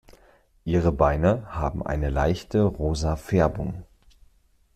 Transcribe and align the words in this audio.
Ihre 0.65 0.91
Beine 0.91 1.45
haben 1.53 1.85
eine 1.85 2.09
leichte 2.09 2.63
rosa 2.63 3.17
Färbung. 3.17 3.83